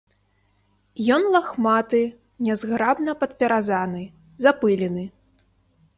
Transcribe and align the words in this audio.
Ён 1.17 1.23
лахматы, 1.35 2.01
нязграбна 2.49 3.11
падпяразаны, 3.25 4.03
запылены. 4.45 5.05